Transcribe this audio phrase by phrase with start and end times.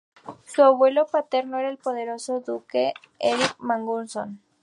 [0.47, 4.41] Su abuelo paterno era el poderoso duque Erik Magnusson.